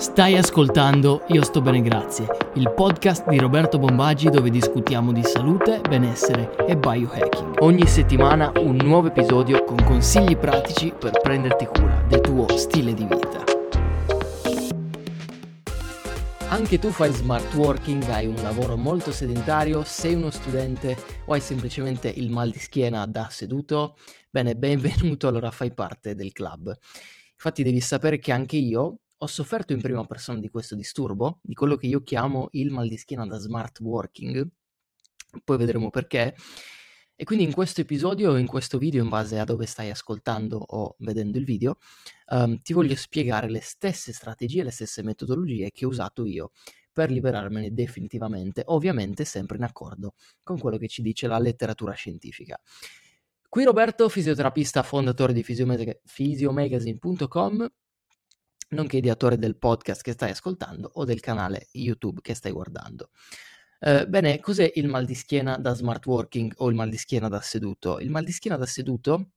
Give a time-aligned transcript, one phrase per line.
[0.00, 5.82] Stai ascoltando Io sto bene grazie, il podcast di Roberto Bombaggi dove discutiamo di salute,
[5.86, 7.56] benessere e biohacking.
[7.58, 13.04] Ogni settimana un nuovo episodio con consigli pratici per prenderti cura del tuo stile di
[13.04, 13.44] vita.
[16.48, 20.96] Anche tu fai smart working, hai un lavoro molto sedentario, sei uno studente
[21.26, 23.98] o hai semplicemente il mal di schiena da seduto?
[24.30, 26.74] Bene, benvenuto, allora fai parte del club.
[27.34, 31.52] Infatti devi sapere che anche io ho sofferto in prima persona di questo disturbo, di
[31.52, 34.48] quello che io chiamo il mal di schiena da smart working,
[35.44, 36.34] poi vedremo perché.
[37.14, 40.96] E quindi in questo episodio, in questo video, in base a dove stai ascoltando o
[41.00, 41.76] vedendo il video,
[42.28, 46.52] um, ti voglio spiegare le stesse strategie, le stesse metodologie che ho usato io
[46.90, 52.58] per liberarmene definitivamente, ovviamente sempre in accordo con quello che ci dice la letteratura scientifica.
[53.50, 57.70] Qui Roberto, fisioterapista, fondatore di fisiomagazine.com
[58.70, 63.10] nonché ideatore del podcast che stai ascoltando o del canale YouTube che stai guardando.
[63.80, 67.28] Uh, bene, cos'è il mal di schiena da smart working o il mal di schiena
[67.28, 67.98] da seduto?
[67.98, 69.30] Il mal di schiena da seduto,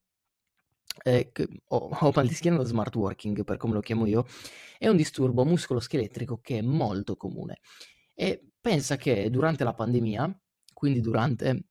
[1.02, 1.32] eh,
[1.68, 4.26] o, o mal di schiena da smart working per come lo chiamo io,
[4.78, 7.60] è un disturbo muscoloscheletrico che è molto comune.
[8.14, 10.40] E pensa che durante la pandemia,
[10.72, 11.68] quindi durante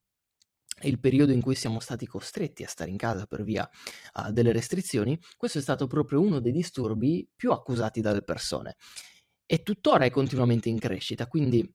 [0.88, 3.70] il periodo in cui siamo stati costretti a stare in casa per via
[4.16, 8.76] uh, delle restrizioni, questo è stato proprio uno dei disturbi più accusati dalle persone.
[9.46, 11.70] E tuttora è continuamente in crescita, quindi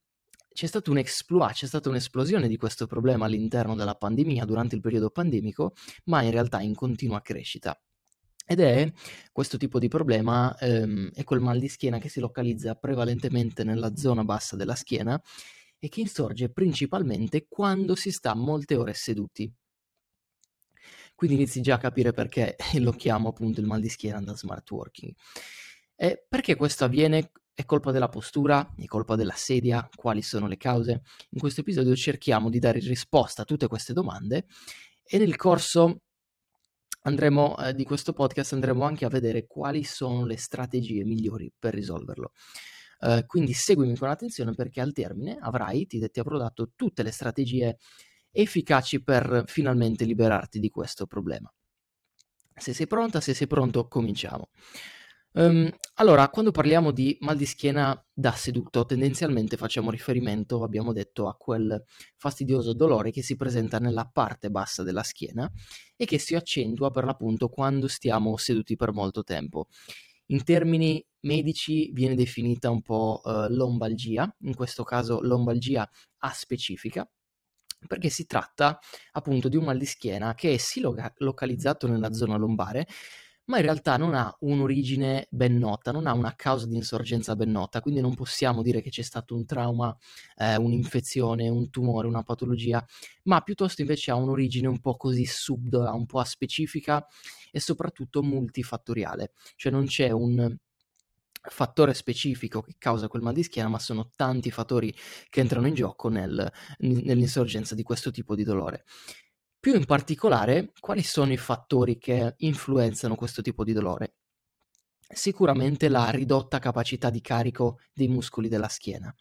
[0.52, 4.80] c'è stato un exploit, c'è stata un'esplosione di questo problema all'interno della pandemia, durante il
[4.80, 5.74] periodo pandemico,
[6.06, 7.80] ma in realtà in continua crescita.
[8.44, 8.90] Ed è
[9.30, 13.94] questo tipo di problema, ehm, è quel mal di schiena che si localizza prevalentemente nella
[13.94, 15.20] zona bassa della schiena
[15.78, 19.52] e che insorge principalmente quando si sta molte ore seduti.
[21.14, 24.70] Quindi inizi già a capire perché lo chiamo appunto il mal di schiena da smart
[24.70, 25.12] working.
[25.96, 27.32] E perché questo avviene?
[27.52, 28.72] È colpa della postura?
[28.76, 29.88] È colpa della sedia?
[29.92, 31.02] Quali sono le cause?
[31.30, 34.46] In questo episodio cerchiamo di dare risposta a tutte queste domande
[35.02, 36.02] e nel corso
[37.02, 41.74] andremo, eh, di questo podcast andremo anche a vedere quali sono le strategie migliori per
[41.74, 42.32] risolverlo.
[43.00, 47.12] Uh, quindi seguimi con attenzione perché al termine avrai, ti, ti avrò dato tutte le
[47.12, 47.78] strategie
[48.30, 51.52] efficaci per finalmente liberarti di questo problema.
[52.54, 54.48] Se sei pronta, se sei pronto, cominciamo.
[55.32, 61.28] Um, allora, quando parliamo di mal di schiena da seduto, tendenzialmente facciamo riferimento, abbiamo detto,
[61.28, 61.80] a quel
[62.16, 65.48] fastidioso dolore che si presenta nella parte bassa della schiena
[65.96, 69.68] e che si accentua per l'appunto quando stiamo seduti per molto tempo.
[70.30, 77.08] In termini medici viene definita un po' eh, lombalgia, in questo caso lombalgia aspecifica,
[77.86, 78.78] perché si tratta
[79.12, 82.86] appunto di un mal di schiena che è sì loca- localizzato nella zona lombare,
[83.48, 87.50] ma in realtà non ha un'origine ben nota, non ha una causa di insorgenza ben
[87.50, 89.96] nota, quindi non possiamo dire che c'è stato un trauma,
[90.36, 92.84] eh, un'infezione, un tumore, una patologia,
[93.24, 97.06] ma piuttosto invece ha un'origine un po' così subdola, un po' aspecifica
[97.50, 100.56] e soprattutto multifattoriale, cioè non c'è un
[101.50, 104.94] fattore specifico che causa quel mal di schiena, ma sono tanti fattori
[105.30, 108.84] che entrano in gioco nel, nell'insorgenza di questo tipo di dolore.
[109.60, 114.14] Più in particolare, quali sono i fattori che influenzano questo tipo di dolore?
[115.12, 119.12] Sicuramente la ridotta capacità di carico dei muscoli della schiena.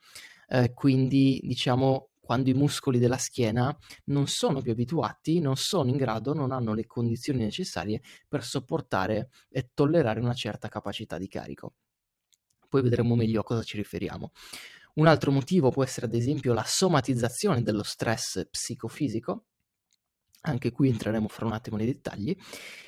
[0.48, 3.75] Eh, quindi, diciamo, quando i muscoli della schiena
[4.06, 9.30] non sono più abituati, non sono in grado, non hanno le condizioni necessarie per sopportare
[9.50, 11.74] e tollerare una certa capacità di carico.
[12.69, 14.31] Poi vedremo meglio a cosa ci riferiamo.
[14.96, 19.46] Un altro motivo può essere ad esempio la somatizzazione dello stress psicofisico,
[20.42, 22.36] anche qui entreremo fra un attimo nei dettagli,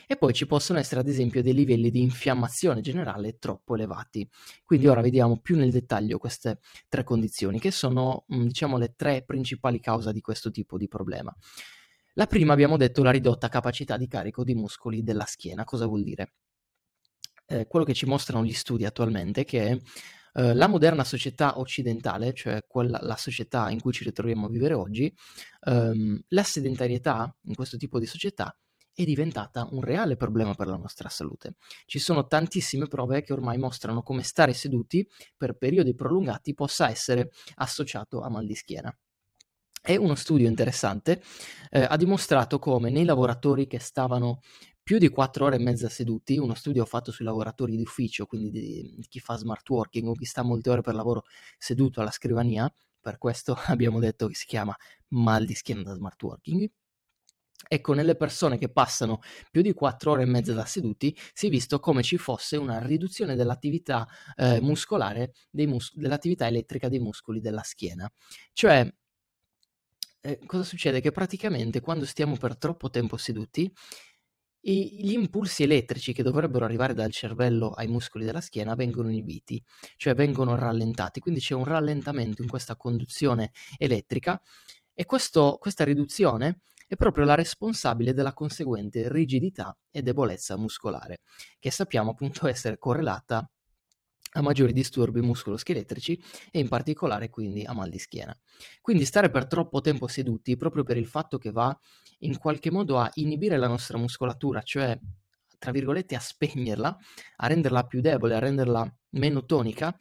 [0.08, 4.28] e poi ci possono essere ad esempio dei livelli di infiammazione generale troppo elevati.
[4.66, 9.24] Quindi ora vediamo più nel dettaglio queste tre condizioni, che sono mm, diciamo le tre
[9.24, 11.36] principali cause di questo tipo di problema.
[12.14, 15.64] La prima abbiamo detto la ridotta capacità di carico di muscoli della schiena.
[15.64, 16.34] Cosa vuol dire?
[17.46, 19.81] Eh, quello che ci mostrano gli studi attualmente è che
[20.34, 24.74] eh, la moderna società occidentale, cioè quella, la società in cui ci ritroviamo a vivere
[24.74, 25.14] oggi,
[25.66, 28.56] ehm, la sedentarietà in questo tipo di società
[28.94, 31.56] è diventata un reale problema per la nostra salute.
[31.86, 37.32] Ci sono tantissime prove che ormai mostrano come stare seduti per periodi prolungati possa essere
[37.56, 38.94] associato a mal di schiena.
[39.82, 41.22] E uno studio interessante
[41.70, 44.42] eh, ha dimostrato come nei lavoratori che stavano
[44.89, 48.50] più di 4 ore e mezza seduti, uno studio fatto sui lavoratori di ufficio, quindi
[48.50, 51.25] di, di chi fa smart working o chi sta molte ore per lavoro
[51.59, 52.68] seduto alla scrivania,
[53.00, 54.75] per questo abbiamo detto che si chiama
[55.09, 56.68] mal di schiena da smart working.
[57.68, 59.19] Ecco, nelle persone che passano
[59.51, 62.80] più di 4 ore e mezza da seduti si è visto come ci fosse una
[62.80, 64.07] riduzione dell'attività
[64.38, 68.12] eh, muscolare, mus- dell'attività elettrica dei muscoli della schiena.
[68.53, 68.91] Cioè,
[70.21, 71.00] eh, cosa succede?
[71.00, 73.71] Che praticamente quando stiamo per troppo tempo seduti,
[74.62, 79.62] i- gli impulsi elettrici che dovrebbero arrivare dal cervello ai muscoli della schiena vengono inibiti,
[79.96, 84.42] cioè vengono rallentati, quindi c'è un rallentamento in questa conduzione elettrica
[84.94, 91.22] e questo, questa riduzione è proprio la responsabile della conseguente rigidità e debolezza muscolare,
[91.60, 93.50] che sappiamo appunto essere correlata
[94.34, 96.22] a maggiori disturbi muscoloscheletrici
[96.52, 98.38] e in particolare quindi a mal di schiena.
[98.81, 101.78] Quindi stare per troppo tempo seduti proprio per il fatto che va
[102.20, 104.98] in qualche modo a inibire la nostra muscolatura, cioè
[105.58, 106.98] tra virgolette a spegnerla,
[107.38, 109.96] a renderla più debole, a renderla meno tonica,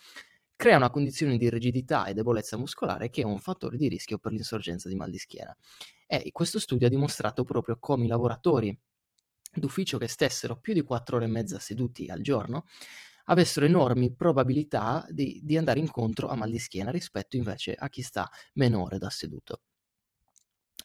[0.55, 4.33] crea una condizione di rigidità e debolezza muscolare che è un fattore di rischio per
[4.33, 5.57] l'insorgenza di mal di schiena.
[6.07, 8.77] E questo studio ha dimostrato proprio come i lavoratori
[9.53, 12.65] d'ufficio che stessero più di 4 ore e mezza seduti al giorno
[13.29, 18.03] avessero enormi probabilità di, di andare incontro a mal di schiena rispetto invece a chi
[18.03, 19.63] sta meno ore da seduto.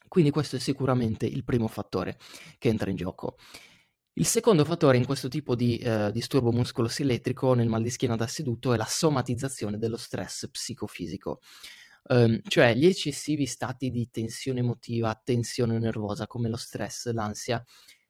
[0.08, 2.18] Quindi questo è sicuramente il primo fattore
[2.58, 3.36] che entra in gioco.
[4.16, 8.28] Il secondo fattore in questo tipo di eh, disturbo muscoloscheletrico nel mal di schiena da
[8.28, 11.40] seduto è la somatizzazione dello stress psicofisico.
[12.06, 17.64] Um, cioè gli eccessivi stati di tensione emotiva, tensione nervosa come lo stress, l'ansia,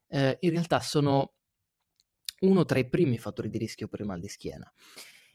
[0.09, 1.35] eh, in realtà sono
[2.45, 4.71] uno tra i primi fattori di rischio per il mal di schiena.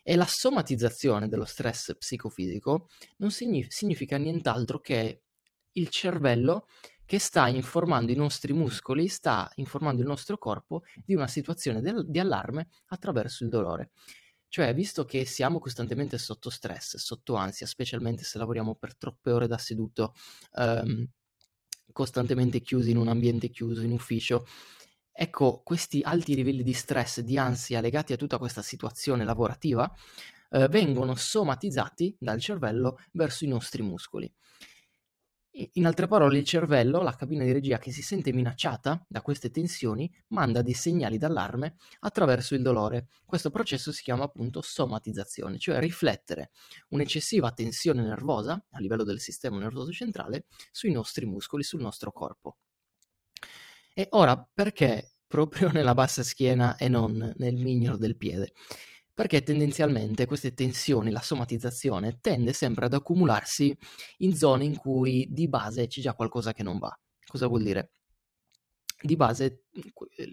[0.02, 5.24] E la somatizzazione dello stress psicofisico non signif- significa nient'altro che
[5.74, 6.68] il cervello
[7.06, 12.06] che sta informando i nostri muscoli, sta informando il nostro corpo di una situazione del-
[12.08, 13.92] di allarme attraverso il dolore.
[14.48, 19.48] Cioè, visto che siamo costantemente sotto stress, sotto ansia, specialmente se lavoriamo per troppe ore
[19.48, 20.14] da seduto,
[20.54, 21.08] ehm,
[21.92, 24.46] costantemente chiusi in un ambiente chiuso, in ufficio,
[25.22, 29.92] ecco, questi alti livelli di stress, di ansia legati a tutta questa situazione lavorativa,
[30.52, 34.32] eh, vengono somatizzati dal cervello verso i nostri muscoli.
[35.74, 39.52] In altre parole, il cervello, la cabina di regia che si sente minacciata da queste
[39.52, 43.08] tensioni, manda dei segnali d'allarme attraverso il dolore.
[43.26, 46.52] Questo processo si chiama appunto somatizzazione, cioè riflettere
[46.90, 52.56] un'eccessiva tensione nervosa a livello del sistema nervoso centrale sui nostri muscoli, sul nostro corpo.
[54.00, 58.54] E ora perché proprio nella bassa schiena e non nel mignolo del piede?
[59.14, 63.78] perché tendenzialmente queste tensioni, la somatizzazione, tende sempre ad accumularsi
[64.20, 66.98] in zone in cui di base c'è già qualcosa che non va.
[67.28, 67.92] Cosa vuol dire?
[69.02, 69.64] Di base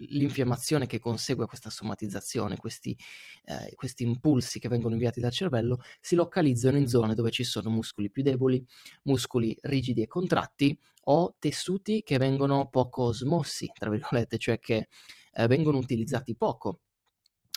[0.09, 2.97] l'infiammazione che consegue questa somatizzazione, questi,
[3.45, 7.69] eh, questi impulsi che vengono inviati dal cervello, si localizzano in zone dove ci sono
[7.69, 8.65] muscoli più deboli,
[9.03, 14.89] muscoli rigidi e contratti o tessuti che vengono poco smossi, tra virgolette, cioè che
[15.31, 16.81] eh, vengono utilizzati poco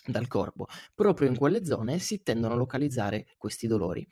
[0.06, 0.66] dal corpo.
[0.94, 4.06] Proprio in quelle zone si tendono a localizzare questi dolori.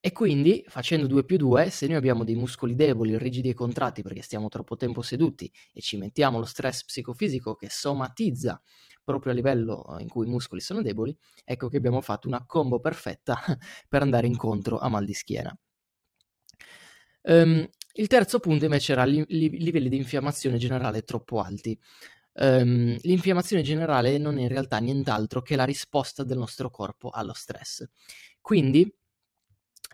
[0.00, 4.02] E quindi, facendo 2 più 2, se noi abbiamo dei muscoli deboli, rigidi e contratti
[4.02, 8.60] perché stiamo troppo tempo seduti e ci mettiamo lo stress psicofisico che somatizza
[9.02, 12.44] proprio a livello eh, in cui i muscoli sono deboli, ecco che abbiamo fatto una
[12.46, 13.36] combo perfetta
[13.88, 15.56] per andare incontro a mal di schiena.
[17.22, 21.76] Um, il terzo punto invece era i livelli di infiammazione generale troppo alti
[22.34, 27.32] ehm, l'infiammazione generale non è in realtà nient'altro che la risposta del nostro corpo allo
[27.34, 27.84] stress.
[28.40, 28.92] Quindi,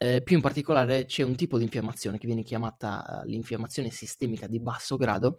[0.02, 4.49] eh, più in particolare, c'è un tipo di infiammazione che viene chiamata uh, l'infiammazione sistemica
[4.49, 5.38] di basso grado,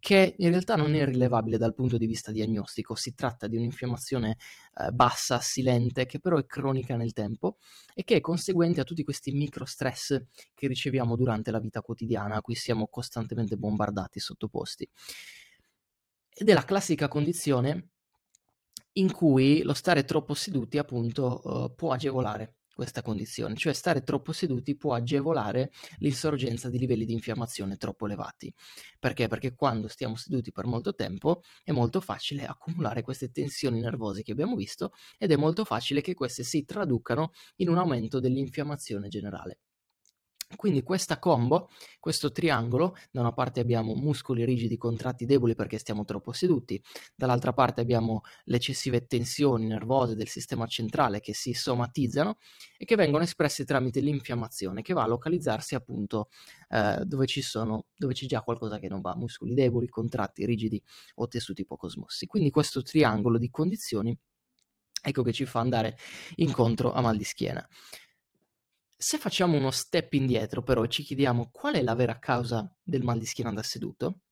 [0.00, 2.94] che in realtà non è rilevabile dal punto di vista diagnostico.
[2.94, 4.38] Si tratta di un'infiammazione
[4.76, 7.58] uh, bassa, silente, che però è cronica nel tempo
[7.94, 10.18] e che è conseguente a tutti questi micro stress
[10.54, 14.88] che riceviamo durante la vita quotidiana, a cui siamo costantemente bombardati, sottoposti.
[16.32, 17.90] Ed è la classica condizione
[18.92, 24.30] in cui lo stare troppo seduti appunto uh, può agevolare questa condizione, cioè stare troppo
[24.30, 28.54] seduti può agevolare l'insorgenza di livelli di infiammazione troppo elevati.
[29.00, 29.26] Perché?
[29.26, 34.30] Perché quando stiamo seduti per molto tempo è molto facile accumulare queste tensioni nervose che
[34.30, 39.58] abbiamo visto ed è molto facile che queste si traducano in un aumento dell'infiammazione generale.
[40.56, 41.68] Quindi questa combo,
[42.00, 46.82] questo triangolo, da una parte abbiamo muscoli rigidi contratti deboli perché stiamo troppo seduti,
[47.14, 52.38] dall'altra parte abbiamo le eccessive tensioni nervose del sistema centrale che si somatizzano
[52.78, 56.28] e che vengono espresse tramite l'infiammazione che va a localizzarsi appunto
[56.70, 60.82] eh, dove, ci sono, dove c'è già qualcosa che non va, muscoli deboli, contratti, rigidi
[61.16, 62.26] o tessuti poco smossi.
[62.26, 64.16] Quindi questo triangolo di condizioni
[65.00, 65.96] ecco che ci fa andare
[66.36, 67.66] incontro a mal di schiena.
[69.00, 73.04] Se facciamo uno step indietro però e ci chiediamo qual è la vera causa del
[73.04, 74.22] mal di schiena da seduto,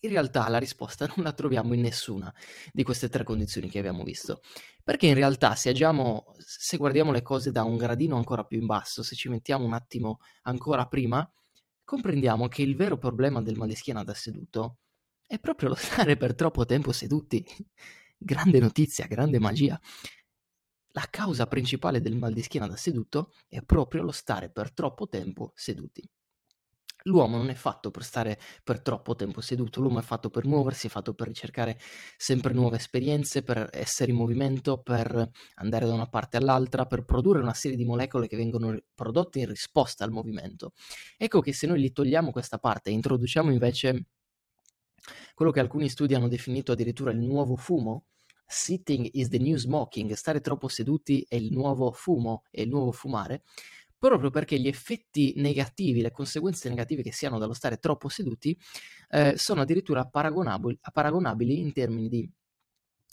[0.00, 2.32] In realtà la risposta non la troviamo in nessuna
[2.72, 4.40] di queste tre condizioni che abbiamo visto,
[4.82, 8.66] perché in realtà se agiamo, se guardiamo le cose da un gradino ancora più in
[8.66, 11.30] basso, se ci mettiamo un attimo ancora prima,
[11.84, 14.78] comprendiamo che il vero problema del mal di schiena da seduto
[15.26, 17.44] è proprio lo stare per troppo tempo seduti.
[18.16, 19.78] grande notizia, grande magia.
[20.92, 25.08] La causa principale del mal di schiena da seduto è proprio lo stare per troppo
[25.08, 26.06] tempo seduti.
[27.04, 30.86] L'uomo non è fatto per stare per troppo tempo seduto, l'uomo è fatto per muoversi,
[30.86, 31.78] è fatto per ricercare
[32.16, 37.40] sempre nuove esperienze, per essere in movimento, per andare da una parte all'altra, per produrre
[37.40, 40.74] una serie di molecole che vengono prodotte in risposta al movimento.
[41.16, 44.06] Ecco che se noi gli togliamo questa parte e introduciamo invece
[45.34, 48.04] quello che alcuni studi hanno definito addirittura il nuovo fumo,
[48.52, 52.92] sitting is the new smoking, stare troppo seduti è il nuovo fumo, è il nuovo
[52.92, 53.42] fumare,
[53.98, 58.58] proprio perché gli effetti negativi, le conseguenze negative che si hanno dallo stare troppo seduti,
[59.10, 62.28] eh, sono addirittura paragonabili, paragonabili in termini di,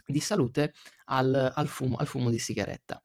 [0.06, 0.74] di salute
[1.06, 3.04] al, al, fumo, al fumo di sigaretta.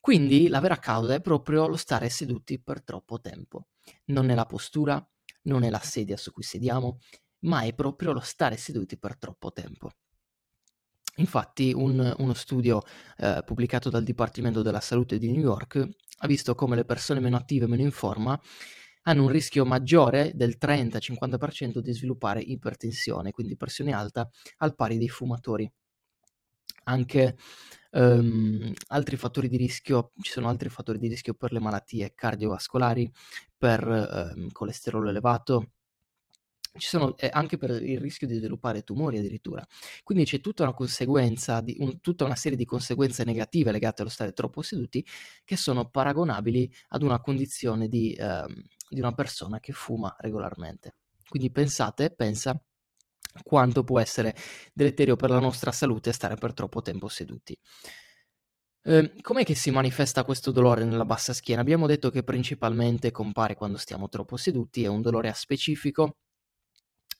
[0.00, 3.68] Quindi la vera causa è proprio lo stare seduti per troppo tempo.
[4.06, 5.06] Non è la postura,
[5.42, 6.98] non è la sedia su cui sediamo,
[7.40, 9.90] ma è proprio lo stare seduti per troppo tempo.
[11.22, 12.82] Infatti un, uno studio
[13.18, 15.88] eh, pubblicato dal Dipartimento della Salute di New York
[16.18, 18.38] ha visto come le persone meno attive, meno in forma,
[19.02, 25.08] hanno un rischio maggiore del 30-50% di sviluppare ipertensione, quindi pressione alta, al pari dei
[25.08, 25.70] fumatori.
[26.84, 27.36] Anche
[27.92, 33.10] um, altri fattori di rischio, ci sono altri fattori di rischio per le malattie cardiovascolari,
[33.56, 33.86] per
[34.36, 35.70] um, colesterolo elevato,
[36.78, 39.66] ci sono eh, anche per il rischio di sviluppare tumori addirittura.
[40.02, 44.10] Quindi c'è tutta una conseguenza, di, un, tutta una serie di conseguenze negative legate allo
[44.10, 45.04] stare troppo seduti
[45.44, 50.96] che sono paragonabili ad una condizione di, ehm, di una persona che fuma regolarmente.
[51.28, 52.60] Quindi pensate, pensa
[53.42, 54.34] quanto può essere
[54.72, 57.56] deleterio per la nostra salute stare per troppo tempo seduti.
[58.84, 61.60] Eh, com'è che si manifesta questo dolore nella bassa schiena?
[61.60, 66.16] Abbiamo detto che principalmente compare quando stiamo troppo seduti, è un dolore aspecifico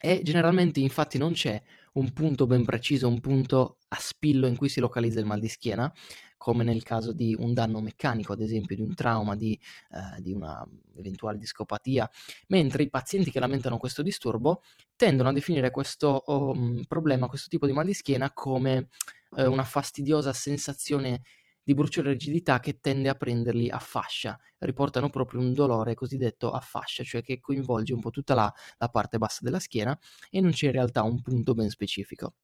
[0.04, 4.68] e generalmente infatti non c'è un punto ben preciso, un punto a spillo in cui
[4.68, 5.92] si localizza il mal di schiena,
[6.36, 9.56] come nel caso di un danno meccanico, ad esempio di un trauma, di,
[9.92, 10.66] eh, di una
[10.96, 12.10] eventuale discopatia,
[12.48, 14.62] mentre i pazienti che lamentano questo disturbo
[14.96, 16.56] tendono a definire questo oh,
[16.88, 18.88] problema, questo tipo di mal di schiena come
[19.36, 21.22] eh, una fastidiosa sensazione
[21.62, 26.60] di bruciore rigidità che tende a prenderli a fascia, riportano proprio un dolore cosiddetto a
[26.60, 29.98] fascia, cioè che coinvolge un po' tutta la, la parte bassa della schiena
[30.30, 32.34] e non c'è in realtà un punto ben specifico.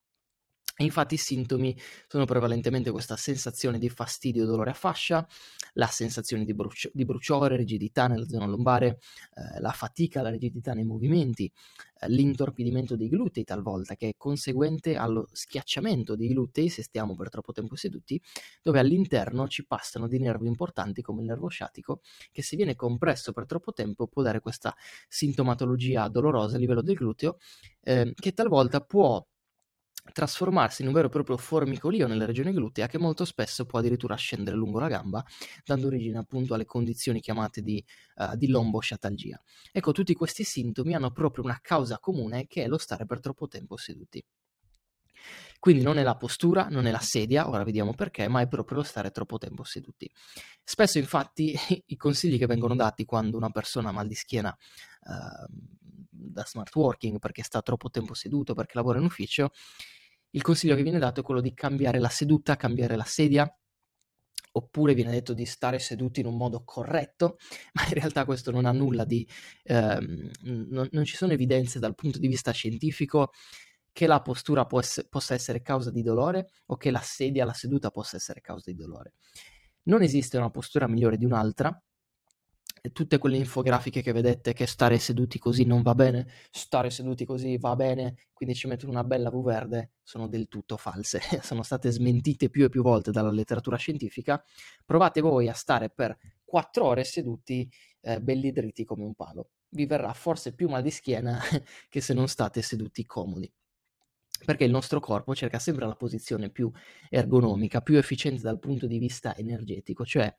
[0.80, 5.26] Infatti i sintomi sono prevalentemente questa sensazione di fastidio e dolore a fascia,
[5.72, 9.00] la sensazione di, bruci- di bruciore, rigidità nella zona lombare,
[9.34, 11.50] eh, la fatica, la rigidità nei movimenti,
[12.00, 17.28] eh, l'intorpidimento dei glutei talvolta, che è conseguente allo schiacciamento dei glutei se stiamo per
[17.28, 18.20] troppo tempo seduti,
[18.62, 23.32] dove all'interno ci passano dei nervi importanti come il nervo sciatico, che se viene compresso
[23.32, 24.72] per troppo tempo può dare questa
[25.08, 27.38] sintomatologia dolorosa a livello del gluteo,
[27.80, 29.26] eh, che talvolta può
[30.12, 34.14] trasformarsi in un vero e proprio formicolio nella regione glutea che molto spesso può addirittura
[34.16, 35.24] scendere lungo la gamba,
[35.64, 37.84] dando origine appunto alle condizioni chiamate di,
[38.16, 39.40] uh, di lombosciatalgia.
[39.72, 43.48] Ecco, tutti questi sintomi hanno proprio una causa comune che è lo stare per troppo
[43.48, 44.24] tempo seduti.
[45.58, 48.78] Quindi non è la postura, non è la sedia, ora vediamo perché, ma è proprio
[48.78, 50.08] lo stare troppo tempo seduti.
[50.62, 51.54] Spesso infatti
[51.86, 54.56] i consigli che vengono dati quando una persona ha mal di schiena
[55.00, 55.46] uh,
[56.10, 59.50] da smart working perché sta troppo tempo seduto, perché lavora in ufficio,
[60.30, 63.50] il consiglio che viene dato è quello di cambiare la seduta, cambiare la sedia,
[64.52, 67.36] oppure viene detto di stare seduti in un modo corretto,
[67.74, 69.26] ma in realtà questo non ha nulla di...
[69.64, 73.30] Ehm, non, non, ci sono evidenze dal punto di vista scientifico
[73.92, 77.90] che la postura ess- possa essere causa di dolore o che la sedia, la seduta
[77.90, 79.14] possa essere causa di dolore.
[79.84, 81.76] Non esiste una postura migliore di un'altra,
[82.92, 87.56] tutte quelle infografiche che vedete che stare seduti così non va bene, stare seduti così
[87.58, 91.90] va bene, quindi ci mettono una bella V verde, sono del tutto false, sono state
[91.90, 94.42] smentite più e più volte dalla letteratura scientifica.
[94.84, 97.68] Provate voi a stare per quattro ore seduti
[98.00, 99.50] eh, belli dritti come un palo.
[99.70, 101.38] Vi verrà forse più mal di schiena
[101.88, 103.52] che se non state seduti comodi
[104.44, 106.70] perché il nostro corpo cerca sempre la posizione più
[107.08, 110.32] ergonomica, più efficiente dal punto di vista energetico, cioè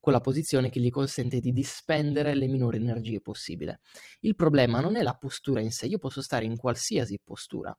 [0.00, 3.80] quella posizione che gli consente di dispendere le minori energie possibile.
[4.20, 7.76] Il problema non è la postura in sé, io posso stare in qualsiasi postura.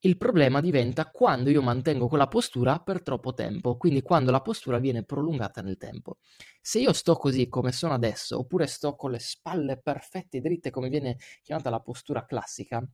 [0.00, 4.78] Il problema diventa quando io mantengo quella postura per troppo tempo, quindi quando la postura
[4.78, 6.18] viene prolungata nel tempo.
[6.60, 10.70] Se io sto così come sono adesso, oppure sto con le spalle perfette e dritte
[10.70, 12.86] come viene chiamata la postura classica,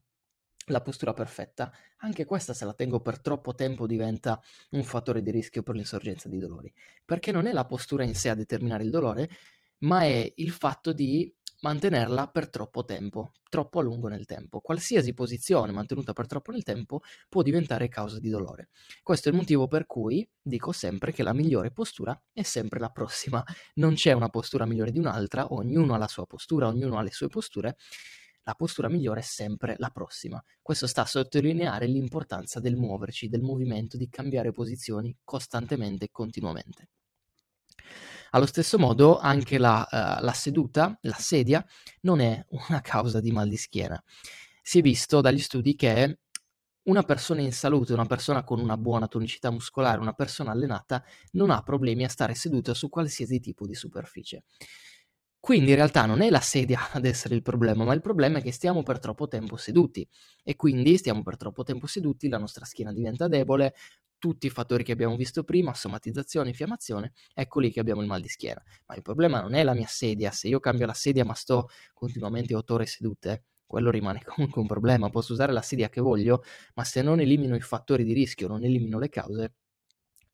[0.65, 4.41] la postura perfetta, anche questa se la tengo per troppo tempo diventa
[4.71, 6.73] un fattore di rischio per l'insorgenza di dolori,
[7.05, 9.29] perché non è la postura in sé a determinare il dolore,
[9.79, 14.59] ma è il fatto di mantenerla per troppo tempo, troppo a lungo nel tempo.
[14.59, 18.69] Qualsiasi posizione mantenuta per troppo nel tempo può diventare causa di dolore.
[19.01, 22.89] Questo è il motivo per cui dico sempre che la migliore postura è sempre la
[22.89, 23.43] prossima.
[23.75, 27.11] Non c'è una postura migliore di un'altra, ognuno ha la sua postura, ognuno ha le
[27.11, 27.77] sue posture
[28.43, 30.43] la postura migliore è sempre la prossima.
[30.61, 36.89] Questo sta a sottolineare l'importanza del muoverci, del movimento, di cambiare posizioni costantemente e continuamente.
[38.31, 41.63] Allo stesso modo anche la, uh, la seduta, la sedia,
[42.01, 44.01] non è una causa di mal di schiena.
[44.61, 46.19] Si è visto dagli studi che
[46.83, 51.49] una persona in salute, una persona con una buona tonicità muscolare, una persona allenata, non
[51.49, 54.43] ha problemi a stare seduta su qualsiasi tipo di superficie.
[55.45, 58.41] Quindi in realtà non è la sedia ad essere il problema, ma il problema è
[58.41, 60.07] che stiamo per troppo tempo seduti
[60.41, 63.73] e quindi stiamo per troppo tempo seduti, la nostra schiena diventa debole,
[64.17, 68.21] tutti i fattori che abbiamo visto prima, somatizzazione, infiammazione, ecco lì che abbiamo il mal
[68.21, 68.63] di schiena.
[68.85, 71.67] Ma il problema non è la mia sedia, se io cambio la sedia ma sto
[71.93, 76.41] continuamente 8 ore sedute, quello rimane comunque un problema, posso usare la sedia che voglio,
[76.75, 79.55] ma se non elimino i fattori di rischio, non elimino le cause,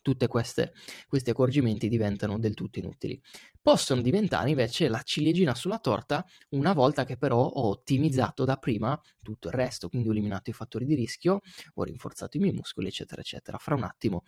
[0.09, 3.21] tutti questi accorgimenti diventano del tutto inutili.
[3.61, 8.99] Possono diventare invece la ciliegina sulla torta una volta che però ho ottimizzato da prima
[9.21, 11.41] tutto il resto, quindi ho eliminato i fattori di rischio,
[11.75, 13.57] ho rinforzato i miei muscoli, eccetera, eccetera.
[13.57, 14.23] Fra un attimo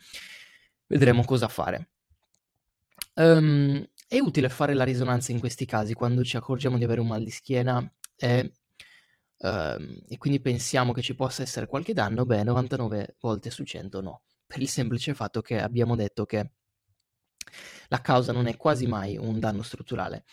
[0.87, 1.89] vedremo cosa fare.
[3.13, 7.07] Um, è utile fare la risonanza in questi casi quando ci accorgiamo di avere un
[7.07, 8.51] mal di schiena e,
[9.37, 12.25] um, e quindi pensiamo che ci possa essere qualche danno?
[12.25, 16.51] Beh, 99 volte su 100 no per il semplice fatto che abbiamo detto che
[17.87, 20.25] la causa non è quasi mai un danno strutturale.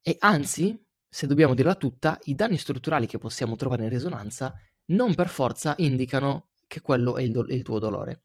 [0.00, 4.54] E anzi, se dobbiamo dirla tutta, i danni strutturali che possiamo trovare in risonanza
[4.86, 8.22] non per forza indicano che quello è il, do- il tuo dolore.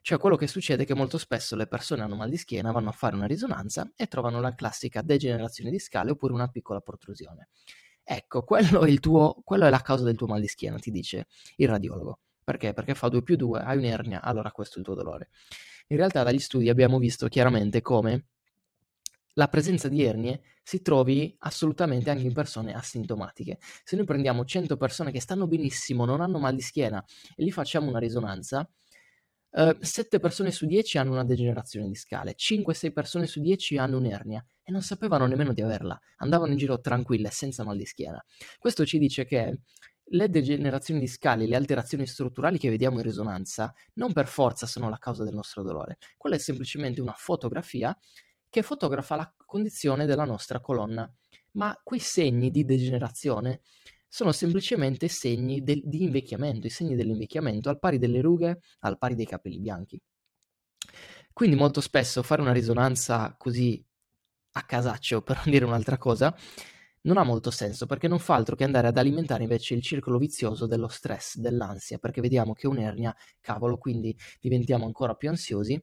[0.00, 2.88] Cioè quello che succede è che molto spesso le persone hanno mal di schiena, vanno
[2.88, 7.48] a fare una risonanza e trovano la classica degenerazione di scale oppure una piccola protrusione.
[8.02, 11.26] Ecco, quello è, tuo, quello è la causa del tuo mal di schiena, ti dice
[11.56, 12.20] il radiologo.
[12.46, 12.72] Perché?
[12.72, 15.30] Perché fa 2 più 2, hai un'ernia, allora questo è il tuo dolore.
[15.88, 18.26] In realtà dagli studi abbiamo visto chiaramente come
[19.32, 23.58] la presenza di ernie si trovi assolutamente anche in persone asintomatiche.
[23.82, 27.04] Se noi prendiamo 100 persone che stanno benissimo, non hanno mal di schiena
[27.34, 28.70] e gli facciamo una risonanza,
[29.50, 33.96] eh, 7 persone su 10 hanno una degenerazione di scale, 5-6 persone su 10 hanno
[33.96, 38.24] un'ernia e non sapevano nemmeno di averla, andavano in giro tranquille, senza mal di schiena.
[38.56, 39.62] Questo ci dice che
[40.10, 44.88] le degenerazioni di scale, le alterazioni strutturali che vediamo in risonanza, non per forza sono
[44.88, 45.98] la causa del nostro dolore.
[46.16, 47.96] Quella è semplicemente una fotografia
[48.48, 51.10] che fotografa la condizione della nostra colonna.
[51.52, 53.62] Ma quei segni di degenerazione
[54.08, 59.14] sono semplicemente segni del, di invecchiamento, i segni dell'invecchiamento, al pari delle rughe, al pari
[59.14, 60.00] dei capelli bianchi.
[61.32, 63.84] Quindi molto spesso fare una risonanza così
[64.52, 66.34] a casaccio, per non dire un'altra cosa,
[67.06, 70.18] non ha molto senso perché non fa altro che andare ad alimentare invece il circolo
[70.18, 75.80] vizioso dello stress, dell'ansia, perché vediamo che un'ernia, cavolo, quindi diventiamo ancora più ansiosi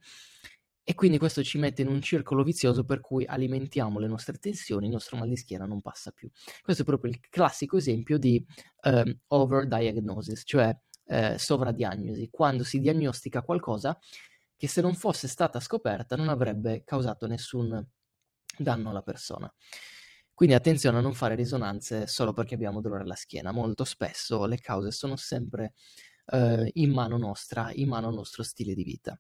[0.86, 4.88] e quindi questo ci mette in un circolo vizioso per cui alimentiamo le nostre tensioni,
[4.88, 6.30] il nostro mal di schiena non passa più.
[6.62, 8.46] Questo è proprio il classico esempio di
[8.84, 13.98] um, overdiagnosis, cioè eh, sovradiagnosi, quando si diagnostica qualcosa
[14.58, 17.86] che se non fosse stata scoperta non avrebbe causato nessun
[18.58, 19.52] danno alla persona.
[20.34, 23.52] Quindi attenzione a non fare risonanze solo perché abbiamo dolore alla schiena.
[23.52, 25.74] Molto spesso le cause sono sempre
[26.28, 29.20] eh, in mano nostra, in mano al nostro stile di vita.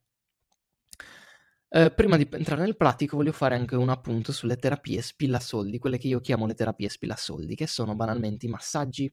[1.75, 5.97] Eh, prima di entrare nel pratico voglio fare anche un appunto sulle terapie spillasoldi, quelle
[5.97, 9.11] che io chiamo le terapie spillasoldi, che sono banalmente i massaggi,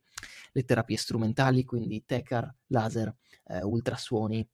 [0.53, 3.15] le terapie strumentali, quindi tecar, laser,
[3.47, 4.47] eh, ultrasuoni,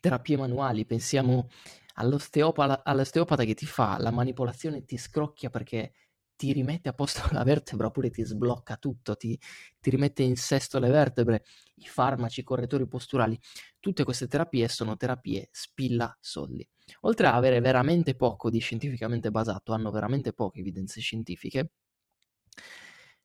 [0.00, 1.48] terapie manuali, pensiamo
[1.94, 5.92] all'osteopata, all'osteopata che ti fa la manipolazione e ti scrocchia perché
[6.36, 9.38] ti rimette a posto la vertebra oppure ti sblocca tutto, ti,
[9.80, 11.44] ti, rimette in sesto le vertebre,
[11.76, 13.38] i farmaci, i correttori posturali.
[13.80, 16.66] Tutte queste terapie sono terapie spilla soldi.
[17.02, 21.72] Oltre a avere veramente poco di scientificamente basato, hanno veramente poche evidenze scientifiche,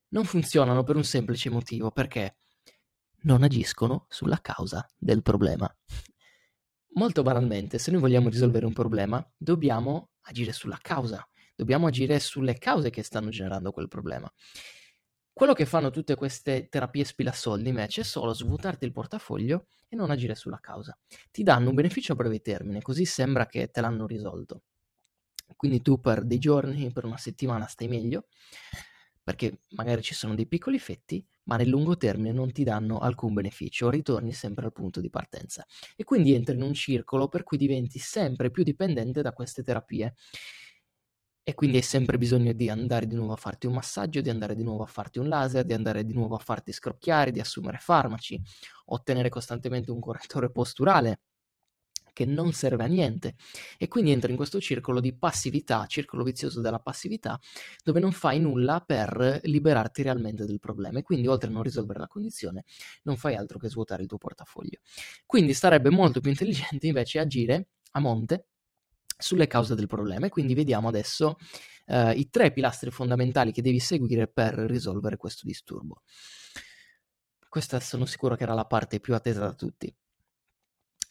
[0.10, 2.38] non funzionano per un semplice motivo, perché
[3.24, 5.72] non agiscono sulla causa del problema.
[6.93, 11.29] Molto banalmente, se noi vogliamo risolvere un problema, dobbiamo agire sulla causa
[11.60, 14.32] dobbiamo agire sulle cause che stanno generando quel problema.
[15.34, 20.10] Quello che fanno tutte queste terapie spilasoldi invece è solo svuotarti il portafoglio e non
[20.12, 20.98] agire sulla causa.
[21.32, 24.63] Ti danno un beneficio a breve termine, così sembra che te l'hanno risolto.
[25.56, 28.28] Quindi tu per dei giorni, per una settimana stai meglio,
[29.24, 33.34] perché magari ci sono dei piccoli effetti, ma nel lungo termine non ti danno alcun
[33.34, 35.65] beneficio, ritorni sempre al punto di partenza.
[35.95, 40.15] E quindi entri in un circolo per cui diventi sempre più dipendente da queste terapie.
[41.50, 44.54] E quindi hai sempre bisogno di andare di nuovo a farti un massaggio, di andare
[44.54, 47.80] di nuovo a farti un laser, di andare di nuovo a farti scrocchiare, di assumere
[47.80, 48.40] farmaci,
[48.86, 51.22] ottenere costantemente un correttore posturale
[52.14, 53.34] che non serve a niente.
[53.80, 57.40] E quindi entri in questo circolo di passività, circolo vizioso della passività,
[57.84, 61.00] dove non fai nulla per liberarti realmente del problema.
[61.00, 62.66] E quindi oltre a non risolvere la condizione
[63.06, 64.82] non fai altro che svuotare il tuo portafoglio.
[65.26, 68.50] Quindi sarebbe molto più intelligente invece agire a monte
[69.20, 71.36] sulle cause del problema e quindi vediamo adesso
[71.88, 76.04] uh, i tre pilastri fondamentali che devi seguire per risolvere questo disturbo.
[77.48, 79.94] Questa sono sicuro che era la parte più attesa da tutti.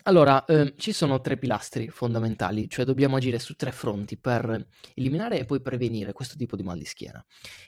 [0.05, 5.41] Allora, eh, ci sono tre pilastri fondamentali, cioè dobbiamo agire su tre fronti per eliminare
[5.41, 7.23] e poi prevenire questo tipo di mal di schiena.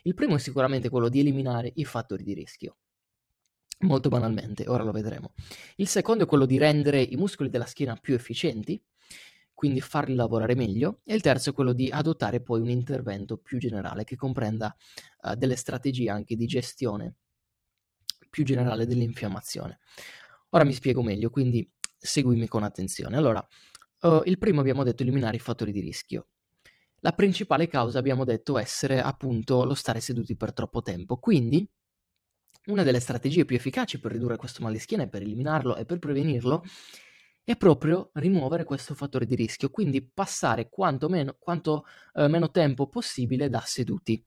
[0.04, 2.76] Il primo è sicuramente quello di eliminare i fattori di rischio.
[3.80, 5.34] Molto banalmente, ora lo vedremo.
[5.76, 8.82] Il secondo è quello di rendere i muscoli della schiena più efficienti,
[9.60, 11.02] quindi farli lavorare meglio.
[11.04, 14.74] E il terzo è quello di adottare poi un intervento più generale che comprenda
[15.24, 17.16] uh, delle strategie anche di gestione
[18.30, 19.80] più generale dell'infiammazione.
[20.52, 23.18] Ora mi spiego meglio, quindi seguimi con attenzione.
[23.18, 23.46] Allora,
[24.00, 26.28] uh, il primo abbiamo detto eliminare i fattori di rischio.
[27.00, 31.18] La principale causa abbiamo detto essere appunto lo stare seduti per troppo tempo.
[31.18, 31.68] Quindi,
[32.68, 35.84] una delle strategie più efficaci per ridurre questo mal di schiena e per eliminarlo e
[35.84, 36.64] per prevenirlo
[37.50, 41.84] è proprio rimuovere questo fattore di rischio, quindi passare quanto meno, quanto,
[42.14, 44.24] eh, meno tempo possibile da seduti.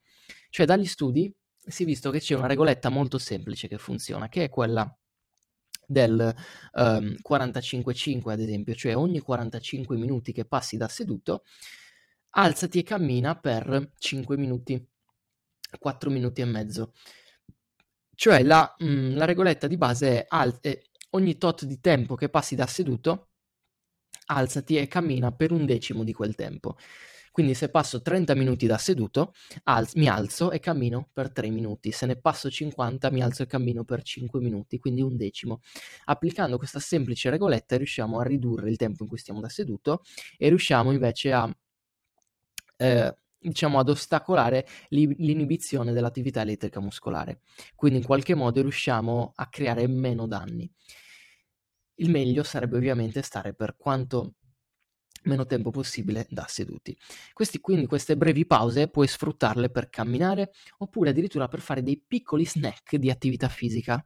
[0.50, 4.46] Cioè dagli studi si è visto che c'è una regoletta molto semplice che funziona, che
[4.46, 4.94] è quella
[5.86, 6.34] del
[6.74, 11.44] um, 45-5 ad esempio, cioè ogni 45 minuti che passi da seduto,
[12.32, 14.86] alzati e cammina per 5 minuti,
[15.80, 16.94] 4 minuti e mezzo.
[18.16, 20.80] Cioè la, mh, mm, la regoletta di base è, al- è
[21.16, 23.30] ogni tot di tempo che passi da seduto,
[24.28, 26.78] alzati e cammina per un decimo di quel tempo.
[27.32, 31.92] Quindi se passo 30 minuti da seduto, alz- mi alzo e cammino per 3 minuti.
[31.92, 35.62] Se ne passo 50, mi alzo e cammino per 5 minuti, quindi un decimo.
[36.06, 40.04] Applicando questa semplice regoletta riusciamo a ridurre il tempo in cui stiamo da seduto
[40.38, 41.52] e riusciamo invece a...
[42.78, 47.42] Eh, diciamo ad ostacolare l'inibizione dell'attività elettrica muscolare.
[47.76, 50.72] Quindi in qualche modo riusciamo a creare meno danni.
[51.96, 54.36] Il meglio sarebbe ovviamente stare per quanto
[55.24, 56.98] meno tempo possibile da seduti.
[57.34, 62.46] Questi, quindi queste brevi pause puoi sfruttarle per camminare oppure addirittura per fare dei piccoli
[62.46, 64.06] snack di attività fisica.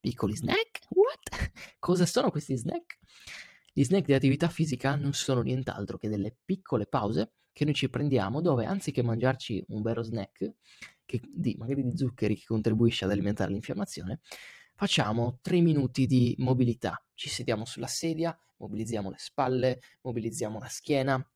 [0.00, 0.86] Piccoli snack?
[0.90, 1.52] What?
[1.78, 2.98] Cosa sono questi snack?
[3.72, 7.88] Gli snack di attività fisica non sono nient'altro che delle piccole pause che noi ci
[7.88, 10.54] prendiamo dove anziché mangiarci un vero snack,
[11.06, 14.20] che di, magari di zuccheri che contribuisce ad alimentare l'infiammazione,
[14.74, 17.02] facciamo 3 minuti di mobilità.
[17.14, 21.30] Ci sediamo sulla sedia, mobilizziamo le spalle, mobilizziamo la schiena.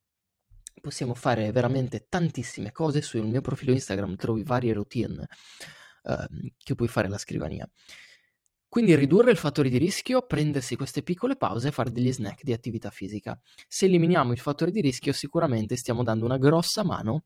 [0.81, 3.03] Possiamo fare veramente tantissime cose.
[3.03, 5.27] Sul mio profilo Instagram trovi varie routine
[6.03, 7.69] uh, che puoi fare alla scrivania.
[8.69, 12.53] Quindi ridurre il fattore di rischio, prendersi queste piccole pause e fare degli snack di
[12.53, 13.41] attività fisica.
[13.67, 17.25] Se eliminiamo il fattore di rischio, sicuramente stiamo dando una grossa mano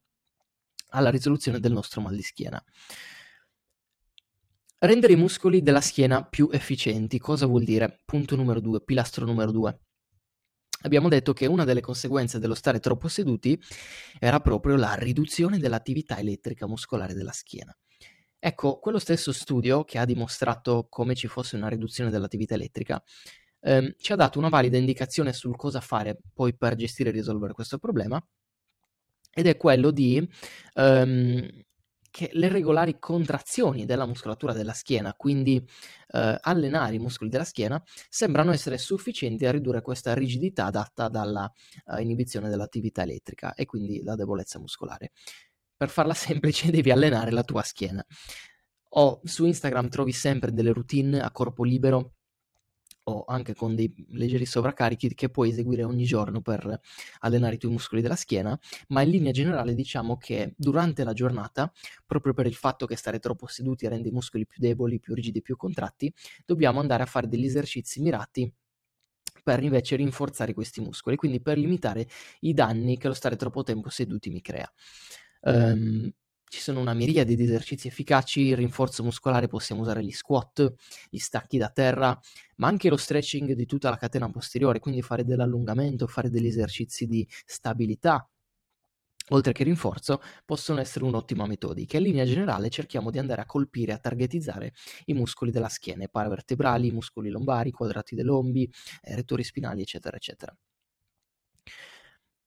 [0.91, 2.63] alla risoluzione del nostro mal di schiena.
[4.85, 7.21] Rendere i muscoli della schiena più efficienti.
[7.21, 8.03] Cosa vuol dire?
[8.05, 9.79] Punto numero due, pilastro numero due.
[10.83, 13.57] Abbiamo detto che una delle conseguenze dello stare troppo seduti
[14.19, 17.73] era proprio la riduzione dell'attività elettrica muscolare della schiena.
[18.41, 23.01] Ecco, quello stesso studio che ha dimostrato come ci fosse una riduzione dell'attività elettrica
[23.61, 27.53] ehm, ci ha dato una valida indicazione sul cosa fare poi per gestire e risolvere
[27.53, 28.21] questo problema
[29.35, 30.29] ed è quello di
[30.75, 31.49] ehm,
[32.13, 35.57] che le regolari contrazioni della muscolatura della schiena, quindi
[36.09, 41.51] eh, allenare i muscoli della schiena, sembrano essere sufficienti a ridurre questa rigidità data dalla
[41.87, 45.13] uh, inibizione dell'attività elettrica e quindi la debolezza muscolare.
[45.75, 48.05] Per farla semplice devi allenare la tua schiena.
[48.95, 52.17] O su Instagram trovi sempre delle routine a corpo libero
[53.05, 56.81] o anche con dei leggeri sovraccarichi che puoi eseguire ogni giorno per
[57.21, 61.73] allenare i tuoi muscoli della schiena, ma in linea generale diciamo che durante la giornata,
[62.07, 65.43] proprio per il fatto che stare troppo seduti rende i muscoli più deboli, più rigidi,
[65.43, 66.13] più contratti,
[66.45, 68.53] dobbiamo andare a fare degli esercizi mirati
[69.43, 72.07] per invece rinforzare questi muscoli, quindi per limitare
[72.41, 74.71] i danni che lo stare troppo tempo seduti mi crea.
[75.43, 76.13] Um,
[76.53, 80.75] ci sono una miriade di esercizi efficaci, il rinforzo muscolare possiamo usare gli squat,
[81.09, 82.21] gli stacchi da terra,
[82.57, 87.07] ma anche lo stretching di tutta la catena posteriore, quindi fare dell'allungamento, fare degli esercizi
[87.07, 88.29] di stabilità,
[89.31, 91.97] oltre che rinforzo, possono essere un'ottima metodica.
[91.97, 94.75] In linea generale cerchiamo di andare a colpire, a targetizzare
[95.07, 99.43] i muscoli della schiena, i paravertebrali, i muscoli lombari, i quadrati dei lombi, eh, rettori
[99.43, 100.55] spinali, eccetera, eccetera.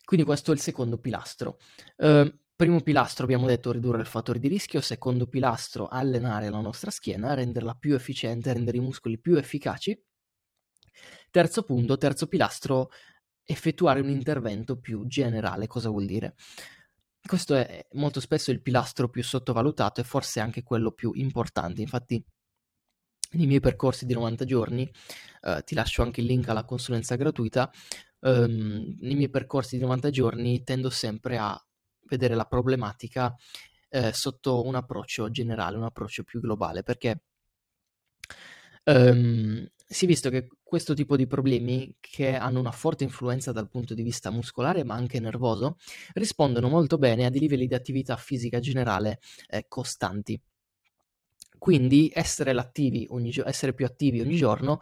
[0.03, 1.57] Quindi questo è il secondo pilastro.
[1.97, 6.89] Uh, primo pilastro abbiamo detto ridurre il fattore di rischio, secondo pilastro allenare la nostra
[6.89, 10.01] schiena, renderla più efficiente, rendere i muscoli più efficaci.
[11.29, 12.89] Terzo punto, terzo pilastro,
[13.43, 15.67] effettuare un intervento più generale.
[15.67, 16.35] Cosa vuol dire?
[17.21, 21.81] Questo è molto spesso il pilastro più sottovalutato e forse anche quello più importante.
[21.81, 22.23] Infatti,
[23.31, 24.89] nei miei percorsi di 90 giorni,
[25.41, 27.69] eh, ti lascio anche il link alla consulenza gratuita,
[28.21, 31.59] ehm, nei miei percorsi di 90 giorni tendo sempre a
[32.07, 33.35] vedere la problematica
[33.89, 37.21] eh, sotto un approccio generale, un approccio più globale, perché
[38.83, 43.69] ehm, si è visto che questo tipo di problemi, che hanno una forte influenza dal
[43.69, 45.77] punto di vista muscolare ma anche nervoso,
[46.13, 50.39] rispondono molto bene a dei livelli di attività fisica generale eh, costanti.
[51.57, 52.53] Quindi essere,
[53.45, 54.79] essere più attivi ogni giorno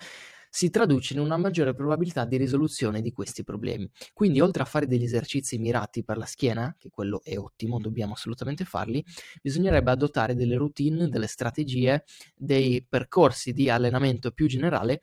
[0.56, 3.90] si traduce in una maggiore probabilità di risoluzione di questi problemi.
[4.14, 8.14] Quindi, oltre a fare degli esercizi mirati per la schiena, che quello è ottimo, dobbiamo
[8.14, 9.04] assolutamente farli,
[9.42, 12.04] bisognerebbe adottare delle routine, delle strategie,
[12.36, 15.02] dei percorsi di allenamento più generale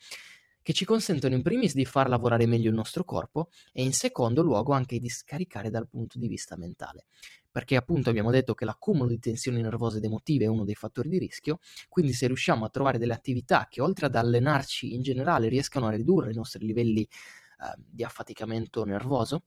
[0.62, 4.42] che ci consentono in primis di far lavorare meglio il nostro corpo e in secondo
[4.42, 7.07] luogo anche di scaricare dal punto di vista mentale.
[7.51, 11.09] Perché appunto abbiamo detto che l'accumulo di tensioni nervose ed emotive è uno dei fattori
[11.09, 15.49] di rischio, quindi se riusciamo a trovare delle attività che oltre ad allenarci in generale
[15.49, 19.44] riescano a ridurre i nostri livelli eh, di affaticamento nervoso,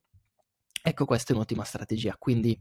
[0.82, 2.60] ecco questa è un'ottima strategia, quindi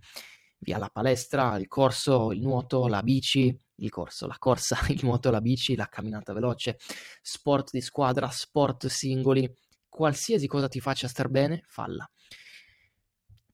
[0.59, 5.31] via la palestra, il corso, il nuoto, la bici, il corso, la corsa, il nuoto,
[5.31, 6.79] la bici, la camminata veloce,
[7.21, 9.53] sport di squadra, sport singoli,
[9.89, 12.09] qualsiasi cosa ti faccia star bene, falla.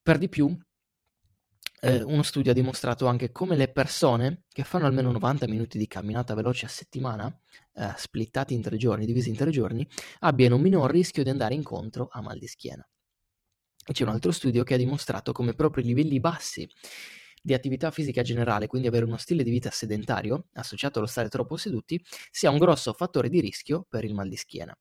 [0.01, 0.57] Per di più,
[1.81, 5.87] eh, uno studio ha dimostrato anche come le persone che fanno almeno 90 minuti di
[5.87, 7.33] camminata veloce a settimana,
[7.73, 9.87] eh, splittati in tre giorni, divisi in tre giorni,
[10.19, 12.87] abbiano un minor rischio di andare incontro a mal di schiena.
[13.85, 16.69] E c'è un altro studio che ha dimostrato come proprio i livelli bassi
[17.49, 21.57] di attività fisica generale, quindi avere uno stile di vita sedentario, associato allo stare troppo
[21.57, 24.77] seduti, sia un grosso fattore di rischio per il mal di schiena.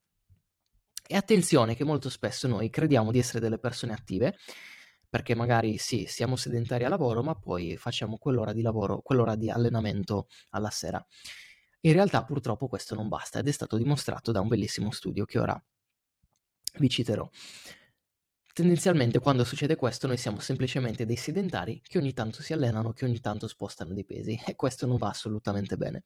[1.07, 4.37] E attenzione che molto spesso noi crediamo di essere delle persone attive,
[5.09, 9.49] perché magari sì, siamo sedentari a lavoro, ma poi facciamo quell'ora di lavoro, quell'ora di
[9.49, 11.03] allenamento alla sera.
[11.81, 15.39] In realtà purtroppo questo non basta ed è stato dimostrato da un bellissimo studio che
[15.39, 15.59] ora
[16.79, 17.27] vi citerò.
[18.59, 23.05] Tendenzialmente quando succede questo noi siamo semplicemente dei sedentari che ogni tanto si allenano, che
[23.05, 26.03] ogni tanto spostano dei pesi e questo non va assolutamente bene.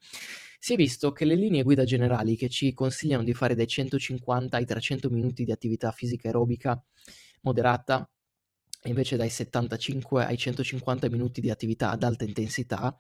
[0.59, 4.59] Si è visto che le linee guida generali che ci consigliano di fare dai 150
[4.59, 6.79] ai 300 minuti di attività fisica aerobica
[7.41, 8.07] moderata
[8.83, 12.95] invece dai 75 ai 150 minuti di attività ad alta intensità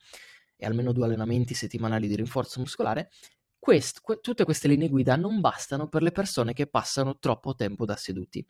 [0.56, 3.10] e almeno due allenamenti settimanali di rinforzo muscolare,
[3.58, 7.84] quest, que, tutte queste linee guida non bastano per le persone che passano troppo tempo
[7.84, 8.46] da seduti.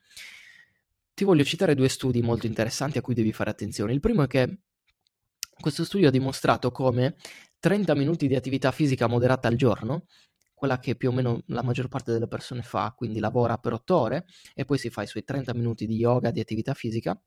[1.15, 3.93] Ti voglio citare due studi molto interessanti a cui devi fare attenzione.
[3.93, 4.61] Il primo è che
[5.61, 7.17] questo studio ha dimostrato come
[7.59, 10.07] 30 minuti di attività fisica moderata al giorno
[10.63, 13.97] quella che più o meno la maggior parte delle persone fa, quindi lavora per 8
[13.97, 17.21] ore e poi si fa i suoi 30 minuti di yoga, di attività fisica,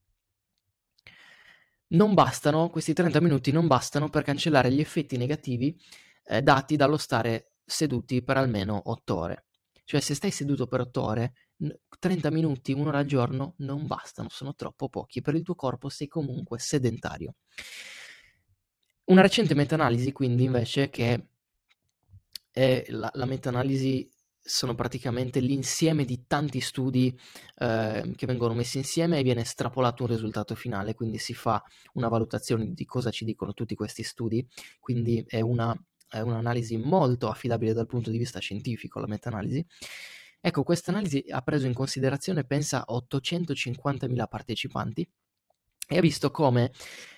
[1.88, 5.78] non bastano, questi 30 minuti non bastano per cancellare gli effetti negativi
[6.24, 9.46] eh, dati dallo stare seduti per almeno 8 ore.
[9.84, 11.34] Cioè se stai seduto per 8 ore,
[12.00, 15.22] 30 minuti, un'ora al giorno non bastano, sono troppo pochi.
[15.22, 17.36] Per il tuo corpo sei comunque sedentario.
[19.06, 21.28] Una recente meta-analisi, quindi, invece, che
[22.58, 27.18] e la, la meta-analisi sono praticamente l'insieme di tanti studi
[27.58, 31.62] eh, che vengono messi insieme e viene estrapolato un risultato finale, quindi si fa
[31.94, 34.48] una valutazione di cosa ci dicono tutti questi studi,
[34.80, 35.76] quindi è, una,
[36.08, 39.66] è un'analisi molto affidabile dal punto di vista scientifico, la meta-analisi.
[40.48, 45.10] Ecco, questa analisi ha preso in considerazione, pensa, 850.000 partecipanti
[45.88, 46.72] e ha visto come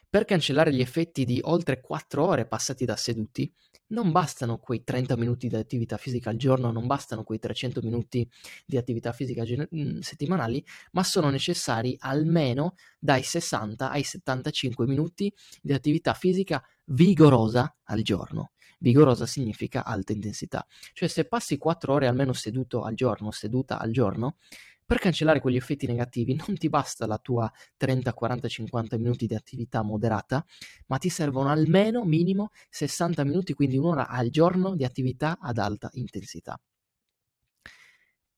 [0.10, 3.54] per cancellare gli effetti di oltre 4 ore passati da seduti,
[3.88, 8.26] non bastano quei 30 minuti di attività fisica al giorno, non bastano quei 300 minuti
[8.66, 15.34] di attività fisica gen- mm, settimanali, ma sono necessari almeno dai 60 ai 75 minuti
[15.62, 18.52] di attività fisica vigorosa al giorno.
[18.80, 20.66] Vigorosa significa alta intensità.
[20.94, 24.38] Cioè se passi 4 ore almeno seduto al giorno, seduta al giorno,
[24.86, 29.36] per cancellare quegli effetti negativi non ti basta la tua 30, 40, 50 minuti di
[29.36, 30.46] attività moderata,
[30.88, 35.90] ma ti servono almeno minimo 60 minuti, quindi un'ora al giorno di attività ad alta
[35.94, 36.58] intensità.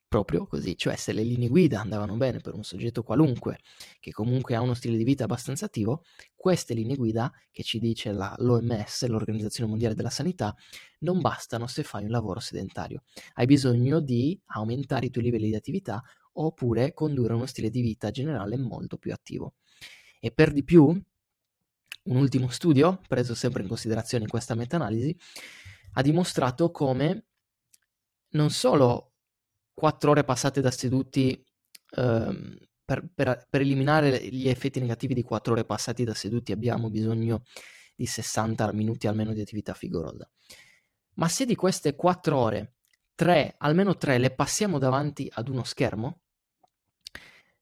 [0.10, 3.60] Proprio così, cioè se le linee guida andavano bene per un soggetto qualunque
[4.00, 6.04] che comunque ha uno stile di vita abbastanza attivo,
[6.36, 10.56] queste linee guida che ci dice la, l'OMS, l'Organizzazione Mondiale della Sanità,
[11.02, 13.04] non bastano se fai un lavoro sedentario.
[13.36, 16.02] Hai bisogno di aumentare i tuoi livelli di attività
[16.34, 19.54] oppure condurre uno stile di vita generale molto più attivo.
[20.20, 25.16] E per di più, un ultimo studio, preso sempre in considerazione in questa meta-analisi,
[25.94, 27.26] ha dimostrato come
[28.32, 29.09] non solo
[29.80, 31.42] quattro ore passate da seduti
[31.96, 36.90] ehm, per, per, per, eliminare gli effetti negativi di quattro ore passate da seduti abbiamo
[36.90, 37.44] bisogno
[37.96, 40.30] di 60 minuti almeno di attività figorosa.
[41.14, 42.74] Ma se di queste quattro ore,
[43.16, 46.24] tre, almeno tre, le passiamo davanti ad uno schermo,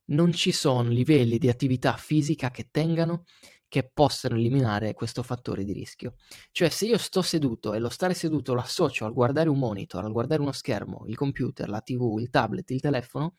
[0.06, 3.26] non ci sono livelli di attività fisica che tengano
[3.68, 6.14] che possano eliminare questo fattore di rischio.
[6.50, 10.04] Cioè se io sto seduto e lo stare seduto lo associo al guardare un monitor,
[10.04, 13.34] al guardare uno schermo, il computer, la tv, il tablet, il telefono,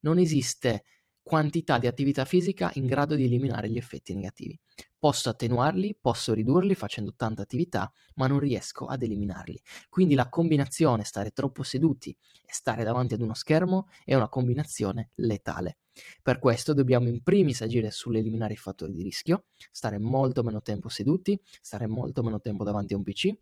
[0.00, 0.84] non esiste
[1.26, 4.56] quantità di attività fisica in grado di eliminare gli effetti negativi.
[4.96, 9.60] Posso attenuarli, posso ridurli facendo tanta attività, ma non riesco ad eliminarli.
[9.88, 15.10] Quindi la combinazione stare troppo seduti e stare davanti ad uno schermo è una combinazione
[15.16, 15.78] letale.
[16.22, 20.88] Per questo dobbiamo in primis agire sull'eliminare i fattori di rischio, stare molto meno tempo
[20.88, 23.36] seduti, stare molto meno tempo davanti a un PC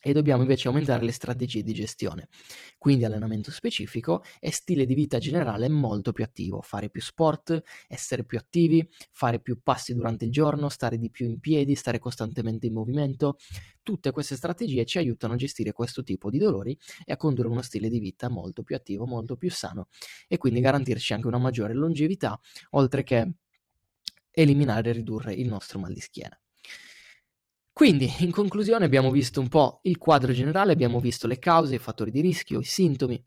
[0.00, 2.28] e dobbiamo invece aumentare le strategie di gestione.
[2.78, 8.24] Quindi allenamento specifico e stile di vita generale molto più attivo, fare più sport, essere
[8.24, 12.66] più attivi, fare più passi durante il giorno, stare di più in piedi, stare costantemente
[12.66, 13.36] in movimento.
[13.82, 17.62] Tutte queste strategie ci aiutano a gestire questo tipo di dolori e a condurre uno
[17.62, 19.88] stile di vita molto più attivo, molto più sano
[20.28, 22.38] e quindi garantirci anche una maggiore longevità,
[22.70, 23.32] oltre che
[24.30, 26.38] eliminare e ridurre il nostro mal di schiena.
[27.78, 31.78] Quindi, in conclusione, abbiamo visto un po' il quadro generale, abbiamo visto le cause, i
[31.78, 33.24] fattori di rischio, i sintomi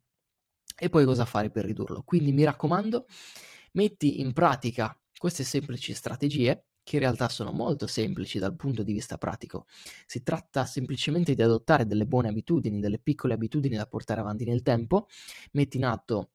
[0.77, 2.03] e poi cosa fare per ridurlo.
[2.03, 3.05] Quindi mi raccomando,
[3.71, 8.91] metti in pratica queste semplici strategie che in realtà sono molto semplici dal punto di
[8.91, 9.67] vista pratico.
[10.05, 14.63] Si tratta semplicemente di adottare delle buone abitudini, delle piccole abitudini da portare avanti nel
[14.63, 15.07] tempo.
[15.53, 16.31] Metti in atto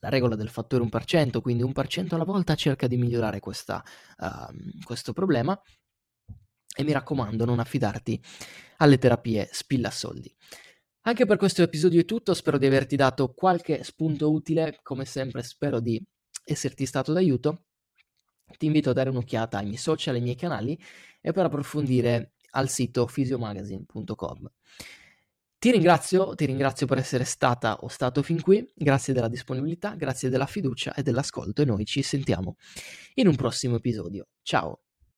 [0.00, 3.84] la regola del fattore 1%, quindi 1% alla volta cerca di migliorare questa,
[4.18, 5.56] uh, questo problema
[6.74, 8.20] e mi raccomando, non affidarti
[8.78, 10.34] alle terapie spilla soldi.
[11.06, 15.42] Anche per questo episodio è tutto, spero di averti dato qualche spunto utile, come sempre
[15.42, 16.02] spero di
[16.44, 17.64] esserti stato d'aiuto.
[18.56, 20.78] Ti invito a dare un'occhiata ai miei social, ai miei canali
[21.20, 24.50] e per approfondire al sito fisiomagazine.com.
[25.58, 30.28] Ti ringrazio, ti ringrazio per essere stata o stato fin qui, grazie della disponibilità, grazie
[30.28, 32.56] della fiducia e dell'ascolto e noi ci sentiamo
[33.14, 34.28] in un prossimo episodio.
[34.42, 34.83] Ciao!